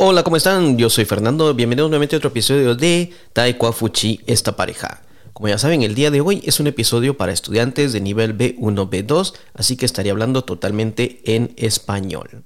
[0.00, 0.78] Hola, ¿cómo están?
[0.78, 1.52] Yo soy Fernando.
[1.54, 5.02] Bienvenidos nuevamente a otro episodio de Taekwa Fuchi, esta pareja.
[5.32, 8.88] Como ya saben, el día de hoy es un episodio para estudiantes de nivel B1,
[8.88, 12.44] B2, así que estaría hablando totalmente en español.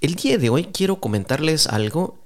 [0.00, 2.18] El día de hoy quiero comentarles algo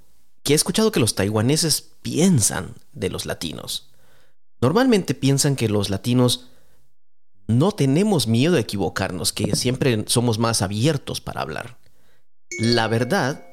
[0.43, 3.90] que he escuchado que los taiwaneses piensan de los latinos.
[4.62, 6.46] Normalmente piensan que los latinos
[7.48, 11.76] no tenemos miedo a equivocarnos, que siempre somos más abiertos para hablar.
[12.58, 13.46] La verdad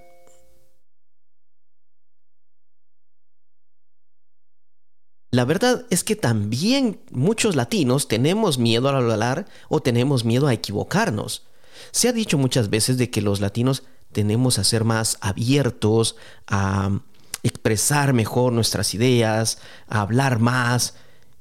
[5.34, 10.54] La verdad es que también muchos latinos tenemos miedo al hablar o tenemos miedo a
[10.54, 11.48] equivocarnos.
[11.90, 17.00] Se ha dicho muchas veces de que los latinos tenemos a ser más abiertos, a
[17.42, 19.58] expresar mejor nuestras ideas,
[19.88, 20.94] a hablar más,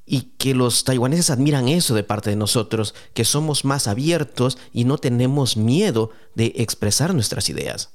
[0.07, 4.85] y que los taiwaneses admiran eso de parte de nosotros, que somos más abiertos y
[4.85, 7.91] no tenemos miedo de expresar nuestras ideas.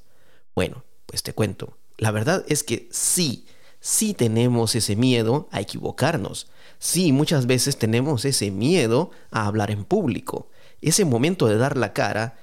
[0.54, 3.46] Bueno, pues te cuento, la verdad es que sí,
[3.80, 6.48] sí tenemos ese miedo a equivocarnos.
[6.78, 10.48] Sí, muchas veces tenemos ese miedo a hablar en público.
[10.80, 12.38] Ese momento de dar la cara,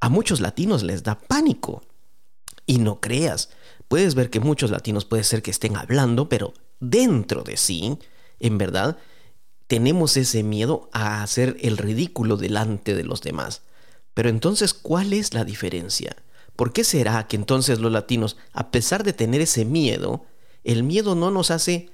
[0.00, 1.82] a muchos latinos les da pánico.
[2.66, 3.50] Y no creas,
[3.88, 7.98] puedes ver que muchos latinos puede ser que estén hablando, pero dentro de sí,
[8.40, 8.98] en verdad,
[9.66, 13.62] tenemos ese miedo a hacer el ridículo delante de los demás.
[14.14, 16.16] Pero entonces, ¿cuál es la diferencia?
[16.56, 20.24] ¿Por qué será que entonces los latinos, a pesar de tener ese miedo,
[20.68, 21.90] el miedo no nos hace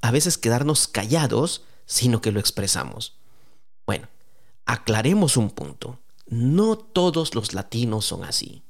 [0.00, 3.16] a veces quedarnos callados, sino que lo expresamos.
[3.84, 4.06] Bueno,
[4.64, 5.98] aclaremos un punto.
[6.28, 8.62] No todos los latinos son así.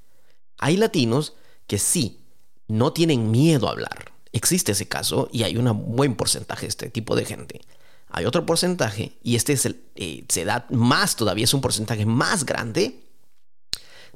[0.56, 1.34] Hay latinos
[1.66, 2.24] que sí,
[2.66, 4.10] no tienen miedo a hablar.
[4.32, 7.60] Existe ese caso y hay un buen porcentaje de este tipo de gente.
[8.08, 12.46] Hay otro porcentaje, y este es eh, se da más todavía, es un porcentaje más
[12.46, 13.04] grande.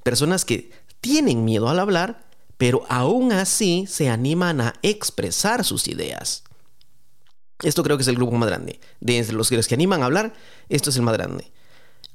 [0.02, 0.70] Personas que
[1.02, 2.29] tienen miedo al hablar,
[2.60, 6.44] pero aún así se animan a expresar sus ideas.
[7.62, 8.80] Esto creo que es el grupo más grande.
[9.00, 10.34] De los que animan a hablar,
[10.68, 11.52] esto es el más grande.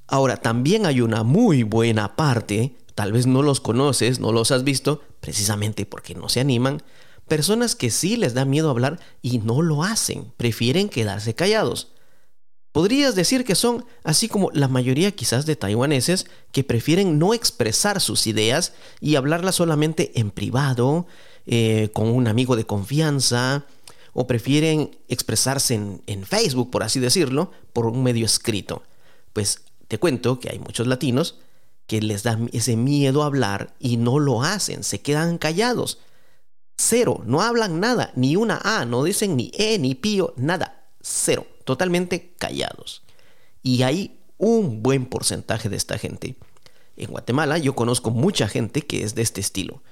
[0.06, 4.64] Ahora, también hay una muy buena parte, tal vez no los conoces, no los has
[4.64, 6.84] visto, precisamente porque no se animan,
[7.28, 11.92] personas que sí les da miedo hablar y no lo hacen, prefieren quedarse callados.
[12.76, 18.02] Podrías decir que son así como la mayoría quizás de taiwaneses que prefieren no expresar
[18.02, 21.08] sus ideas y hablarlas solamente en privado,
[21.46, 23.64] eh, con un amigo de confianza,
[24.12, 28.84] o prefieren expresarse en, en Facebook, por así decirlo, por un medio escrito.
[29.32, 31.38] Pues te cuento que hay muchos latinos
[31.88, 36.00] que les da ese miedo a hablar y no lo hacen, se quedan callados.
[36.76, 41.48] Cero, no hablan nada, ni una A, no dicen ni E, ni pío, nada, cero
[41.66, 43.04] totalmente callados.
[43.62, 46.36] Y hay un buen porcentaje de esta gente.
[46.96, 49.84] En Guatemala yo conozco mucha gente que es de este estilo.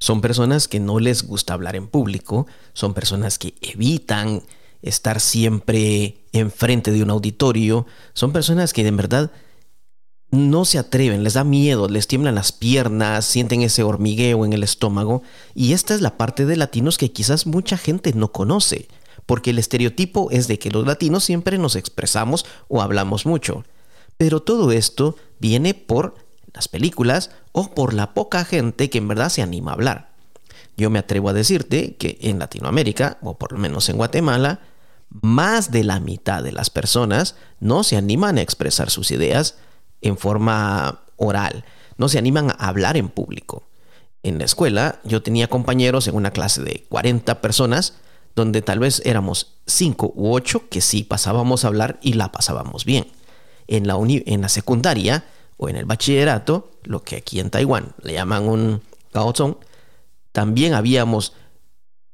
[0.00, 4.42] Son personas que no les gusta hablar en público, son personas que evitan
[4.80, 9.30] estar siempre enfrente de un auditorio, son personas que en verdad
[10.30, 14.62] no se atreven, les da miedo, les tiemblan las piernas, sienten ese hormigueo en el
[14.62, 15.22] estómago,
[15.54, 18.88] y esta es la parte de latinos que quizás mucha gente no conoce
[19.30, 23.64] porque el estereotipo es de que los latinos siempre nos expresamos o hablamos mucho.
[24.16, 26.16] Pero todo esto viene por
[26.52, 30.10] las películas o por la poca gente que en verdad se anima a hablar.
[30.76, 34.62] Yo me atrevo a decirte que en Latinoamérica, o por lo menos en Guatemala,
[35.10, 39.58] más de la mitad de las personas no se animan a expresar sus ideas
[40.00, 41.64] en forma oral,
[41.98, 43.62] no se animan a hablar en público.
[44.24, 47.94] En la escuela yo tenía compañeros en una clase de 40 personas
[48.40, 52.84] donde tal vez éramos cinco u ocho que sí pasábamos a hablar y la pasábamos
[52.84, 53.06] bien.
[53.68, 55.24] En la, en la secundaria
[55.56, 59.56] o en el bachillerato, lo que aquí en Taiwán le llaman un gaozong,
[60.32, 61.34] también habíamos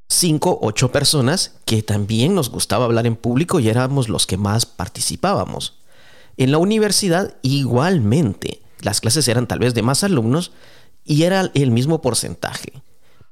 [0.08, 4.66] cinco, ocho personas que también nos gustaba hablar en público y éramos los que más
[4.66, 5.78] participábamos.
[6.36, 10.52] En la universidad igualmente, las clases eran tal vez de más alumnos
[11.04, 12.72] y era el mismo porcentaje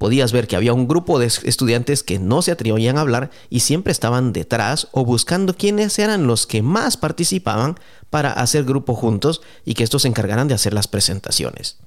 [0.05, 3.61] podías ver que había un grupo de estudiantes que no se atrevían a hablar y
[3.61, 7.81] siempre estaban detrás o buscando quiénes eran los que más participaban
[8.11, 11.79] para hacer grupo juntos y que estos se encargaran de hacer las presentaciones.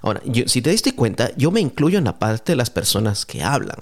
[0.00, 3.42] Ahora, si te diste cuenta, yo me incluyo en la parte de las personas que
[3.42, 3.78] hablan.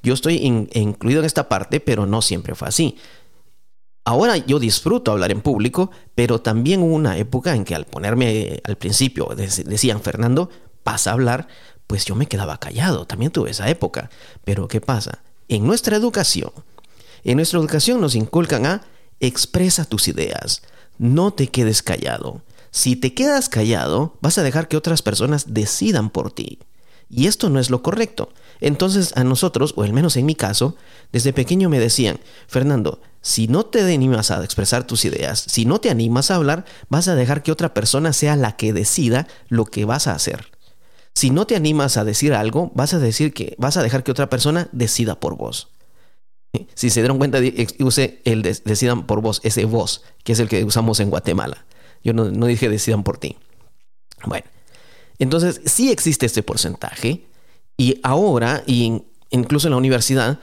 [0.00, 2.98] Yo estoy incluido en esta parte, pero no siempre fue así.
[4.04, 8.60] Ahora yo disfruto hablar en público, pero también hubo una época en que al ponerme
[8.62, 10.50] al principio decían, Fernando,
[10.84, 11.48] pasa a hablar,
[11.88, 14.10] pues yo me quedaba callado, también tuve esa época.
[14.44, 15.18] Pero ¿qué pasa?
[15.48, 16.52] En nuestra educación,
[17.24, 18.82] en nuestra educación nos inculcan a
[19.18, 20.62] expresa tus ideas,
[20.98, 22.42] no te quedes callado.
[22.70, 26.60] Si te quedas callado, vas a dejar que otras personas decidan por ti.
[27.10, 28.28] Y esto no es lo correcto.
[28.60, 30.76] Entonces a nosotros, o al menos en mi caso,
[31.10, 35.80] desde pequeño me decían, Fernando, si no te animas a expresar tus ideas, si no
[35.80, 39.64] te animas a hablar, vas a dejar que otra persona sea la que decida lo
[39.64, 40.57] que vas a hacer.
[41.18, 44.12] Si no te animas a decir algo, vas a decir que vas a dejar que
[44.12, 45.66] otra persona decida por vos.
[46.74, 47.40] Si se dieron cuenta,
[47.80, 51.66] use el decidan por vos, ese vos, que es el que usamos en Guatemala.
[52.04, 53.36] Yo no, no dije decidan por ti.
[54.26, 54.46] Bueno,
[55.18, 57.26] entonces sí existe este porcentaje
[57.76, 60.38] y ahora, y incluso en la universidad,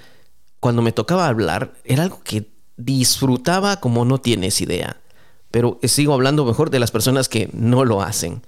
[0.59, 4.99] cuando me tocaba hablar, era algo que disfrutaba como no tienes idea.
[5.51, 8.41] Pero sigo hablando mejor de las personas que no lo hacen.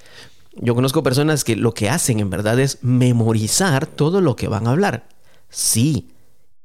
[0.59, 4.67] Yo conozco personas que lo que hacen en verdad es memorizar todo lo que van
[4.67, 5.07] a hablar.
[5.49, 6.09] Sí,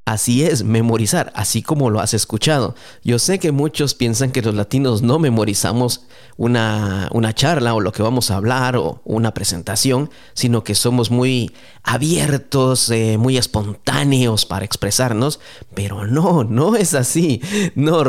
[0.05, 2.75] Así es, memorizar, así como lo has escuchado.
[3.05, 7.93] Yo sé que muchos piensan que los latinos no memorizamos una, una, charla o lo
[7.93, 11.53] que vamos a hablar o una presentación, sino que somos muy
[11.83, 15.39] abiertos, eh, muy espontáneos para expresarnos,
[15.73, 17.41] pero no, no es así.
[17.75, 18.03] No,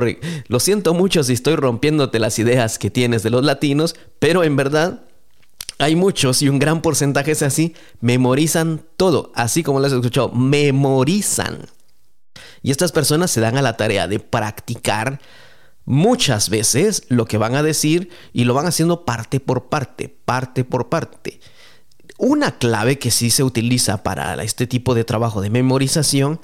[0.49, 4.57] lo siento mucho si estoy rompiéndote las ideas que tienes de los latinos, pero en
[4.57, 5.05] verdad
[5.79, 10.31] hay muchos y un gran porcentaje es así, memorizan todo, así como lo has escuchado,
[10.31, 11.67] memorizan.
[12.63, 15.21] Y estas personas se dan a la tarea de practicar
[15.85, 20.65] muchas veces lo que van a decir y lo van haciendo parte por parte, parte
[20.65, 21.41] por parte.
[22.17, 26.41] Una clave que sí se utiliza para este tipo de trabajo de memorización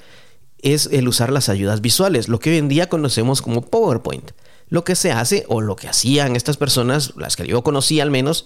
[0.61, 4.31] es el usar las ayudas visuales, lo que hoy en día conocemos como PowerPoint.
[4.67, 8.11] Lo que se hace o lo que hacían estas personas, las que yo conocí al
[8.11, 8.45] menos,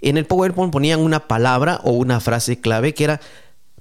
[0.00, 3.20] en el PowerPoint ponían una palabra o una frase clave que era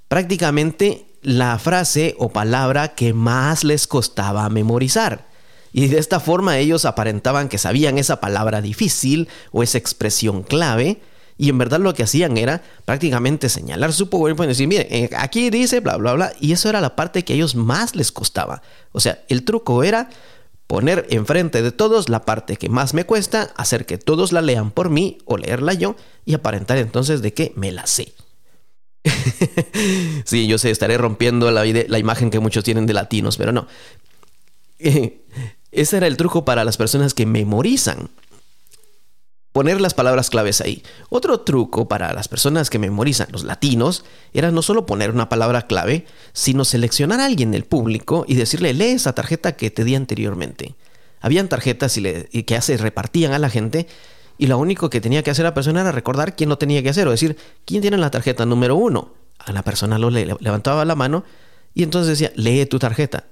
[0.07, 5.25] prácticamente la frase o palabra que más les costaba memorizar.
[5.73, 11.01] Y de esta forma ellos aparentaban que sabían esa palabra difícil o esa expresión clave.
[11.37, 15.09] Y en verdad lo que hacían era prácticamente señalar su PowerPoint y decir, mire, eh,
[15.17, 16.33] aquí dice bla, bla, bla.
[16.39, 18.61] Y eso era la parte que a ellos más les costaba.
[18.93, 20.09] O sea, el truco era
[20.67, 24.71] poner enfrente de todos la parte que más me cuesta, hacer que todos la lean
[24.71, 25.95] por mí o leerla yo
[26.25, 28.13] y aparentar entonces de que me la sé.
[30.25, 33.67] sí, yo sé, estaré rompiendo la, la, imagen que muchos tienen de latinos, pero no.
[34.79, 38.09] ese era el truco para las personas que memorizan.
[39.55, 40.83] Poner las palabras claves ahí.
[41.07, 44.03] Otro truco para las personas que memorizan, los latinos,
[44.33, 48.73] era no solo poner una palabra clave, sino seleccionar a alguien del público y decirle,
[48.73, 50.75] lee esa tarjeta que te di anteriormente.
[51.21, 52.03] Habían tarjetas y,
[52.43, 53.87] que se repartían a la gente
[54.37, 56.89] y lo único que tenía que hacer la persona era recordar quién lo tenía que
[56.89, 59.13] hacer, o decir, ¿quién tiene la tarjeta número uno?
[59.39, 61.23] A la persona lo levantaba la mano
[61.73, 63.27] y entonces decía, lee tu tarjeta.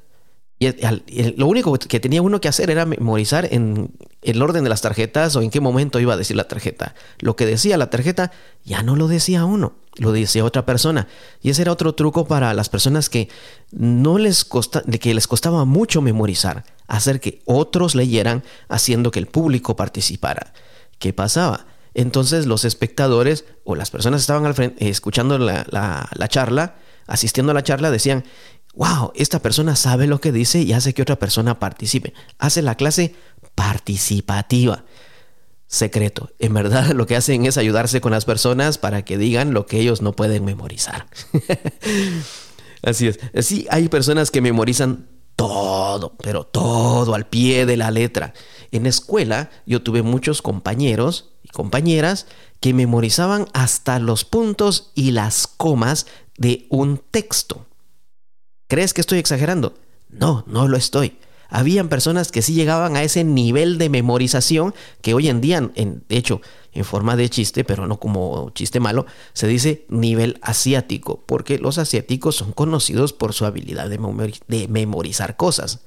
[0.57, 3.91] Y lo único que tenía uno que hacer era memorizar en
[4.23, 6.95] el orden de las tarjetas o en qué momento iba a decir la tarjeta.
[7.19, 8.31] Lo que decía la tarjeta
[8.63, 11.07] ya no lo decía uno, lo decía otra persona.
[11.41, 13.29] Y ese era otro truco para las personas que
[13.71, 19.27] no les costa, que les costaba mucho memorizar, hacer que otros leyeran, haciendo que el
[19.27, 20.53] público participara.
[21.03, 21.65] ¿qué pasaba?
[21.95, 26.75] Entonces los espectadores o las personas que estaban al frente, escuchando la, la, charla,
[27.07, 28.23] asistiendo a la charla, decían,
[28.73, 32.13] wow, esta persona sabe lo que dice y hace que otra persona participe.
[32.39, 33.15] Hace la clase
[33.55, 34.83] participativa.
[35.67, 36.29] Secreto.
[36.39, 39.79] En verdad lo que hacen es ayudarse con las personas para que digan lo que
[39.79, 41.07] ellos no pueden memorizar.
[42.83, 43.19] Así es.
[43.45, 48.33] Sí, hay personas que memorizan todo, pero todo al pie de la letra.
[48.71, 52.27] En la escuela yo tuve muchos compañeros y compañeras
[52.59, 56.05] que memorizaban hasta los puntos y las comas
[56.37, 57.65] de un texto.
[58.67, 59.73] ¿Crees que estoy exagerando?
[60.09, 61.17] No, no lo estoy.
[61.55, 66.03] Habían personas que sí llegaban a ese nivel de memorización que hoy en día, en,
[66.09, 66.41] de hecho,
[66.71, 71.77] en forma de chiste, pero no como chiste malo, se dice nivel asiático, porque los
[71.77, 75.81] asiáticos son conocidos por su habilidad de, memorizar cosas.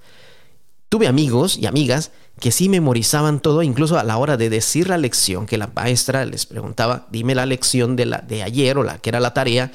[0.89, 4.99] Tuve amigos y amigas que sí memorizaban todo, incluso a la hora de decir la
[4.99, 8.99] lección, que la maestra les preguntaba, dime la lección de, la, de ayer o la
[8.99, 9.73] que era la tarea,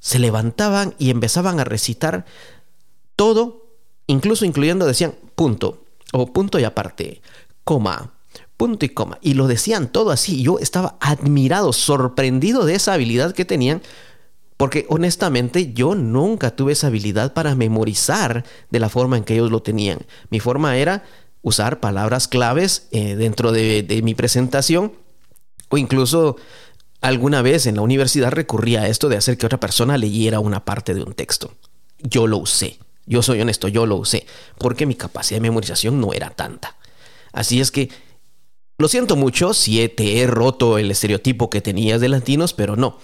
[0.00, 2.24] se levantaban y empezaban a recitar
[3.16, 3.65] todo,
[4.06, 7.22] incluso incluyendo, decían punto, o punto y aparte,
[7.64, 8.14] coma,
[8.56, 9.18] punto y coma.
[9.20, 10.42] Y lo decían todo así.
[10.42, 13.82] Yo estaba admirado, sorprendido de esa habilidad que tenían,
[14.56, 19.50] porque honestamente yo nunca tuve esa habilidad para memorizar de la forma en que ellos
[19.50, 19.98] lo tenían.
[20.30, 21.04] Mi forma era
[21.42, 24.92] usar palabras claves eh, dentro de, de mi presentación
[25.68, 26.36] o incluso
[27.00, 30.64] alguna vez en la universidad recurría a esto de hacer que otra persona leyera una
[30.64, 31.52] parte de un texto.
[31.98, 32.78] Yo lo usé.
[33.06, 34.26] Yo soy honesto, yo lo usé,
[34.58, 36.76] porque mi capacidad de memorización no era tanta.
[37.32, 37.90] Así es que
[38.78, 42.98] lo siento mucho si te he roto el estereotipo que tenías de latinos, pero no.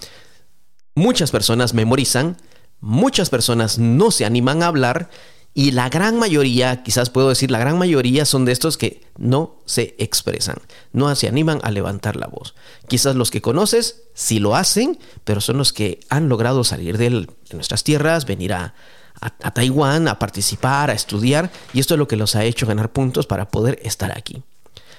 [0.95, 2.37] Muchas personas memorizan,
[2.79, 5.09] muchas personas no se animan a hablar
[5.55, 9.61] y la gran mayoría, quizás puedo decir la gran mayoría, son de estos que no
[9.65, 10.57] se expresan,
[10.93, 12.55] no se animan a levantar la voz.
[12.87, 17.27] Quizás los que conoces sí lo hacen, pero son los que han logrado salir de,
[17.51, 18.73] nuestras tierras, venir a,
[19.21, 22.91] a, Taiwán a participar, a estudiar, y esto es lo que los ha hecho ganar
[22.91, 24.43] puntos para poder estar aquí.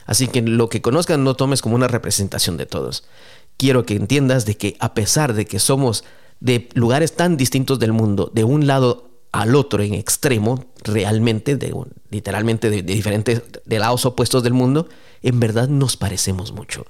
[0.07, 3.05] Así que lo que conozcan no tomes como una representación de todos.
[3.57, 6.05] Quiero que entiendas de que a pesar de que somos
[6.41, 11.75] de lugares tan distintos del mundo, de un lado al otro en extremo, realmente, de,
[12.11, 14.89] literalmente de, diferentes, de lados opuestos del mundo,
[15.23, 16.85] en verdad nos parecemos mucho.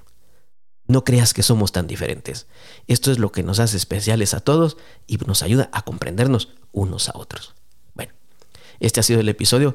[0.94, 2.46] No creas que somos tan diferentes.
[2.86, 4.76] Esto es lo que nos hace especiales a todos
[5.08, 7.56] y nos ayuda a comprendernos unos a otros.
[7.94, 8.12] Bueno,
[8.78, 9.74] este ha sido el episodio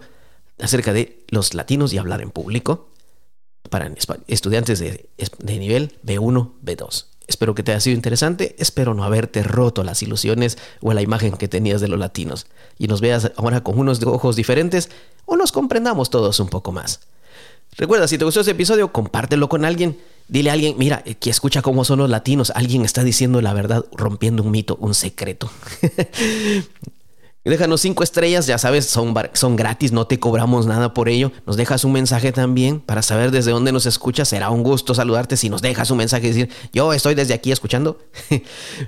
[0.62, 2.88] acerca de los latinos y hablar en público
[3.70, 3.92] para
[4.28, 5.10] estudiantes de,
[5.44, 7.08] nivel B1, B2.
[7.28, 11.36] Espero que te haya sido interesante, espero no haberte roto las ilusiones o la imagen
[11.36, 12.48] que tenías de los latinos
[12.78, 14.90] y nos veas ahora con unos ojos diferentes
[15.26, 17.02] o nos comprendamos todos un poco más.
[17.76, 20.00] Recuerda, si te gustó este episodio, compártelo con alguien.
[20.30, 22.52] Dile a alguien, mira, que escucha cómo son los latinos.
[22.56, 25.50] Alguien está diciendo la verdad, rompiendo un mito, un secreto.
[27.46, 31.32] Déjanos cinco estrellas, ya sabes, son, son gratis, no te cobramos nada por ello.
[31.48, 34.28] Nos dejas un mensaje también para saber desde dónde nos escuchas.
[34.28, 37.54] Será un gusto saludarte si nos dejas un mensaje y decir, yo estoy desde aquí
[37.54, 37.98] escuchando.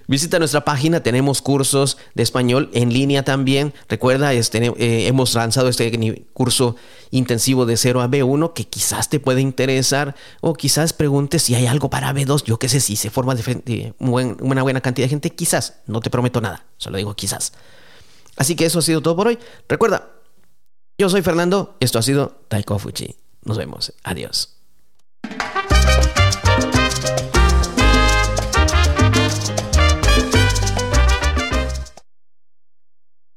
[0.08, 3.74] Visita nuestra página, tenemos cursos de español en línea también.
[3.88, 6.76] Recuerda, este, eh, hemos lanzado este curso
[7.10, 11.68] intensivo de 0 a B1 que quizás te puede interesar o quizás preguntes si hay
[11.68, 12.44] algo para B2.
[12.44, 15.82] Yo qué sé, si se forma de, una buena cantidad de gente, quizás.
[15.88, 17.54] No te prometo nada, solo digo quizás.
[18.42, 19.38] Así que eso ha sido todo por hoy.
[19.70, 20.14] Recuerda,
[20.98, 23.16] yo soy Fernando, esto ha sido Taiko Fuchi.
[23.44, 23.94] Nos vemos.
[24.02, 24.61] Adiós.